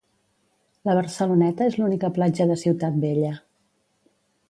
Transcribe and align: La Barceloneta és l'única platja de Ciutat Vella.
La 0.89 0.95
Barceloneta 0.99 1.69
és 1.73 1.79
l'única 1.81 2.11
platja 2.17 2.51
de 2.53 2.59
Ciutat 2.65 3.01
Vella. 3.07 3.35